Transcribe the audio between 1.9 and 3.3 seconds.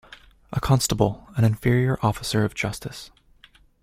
officer of justice.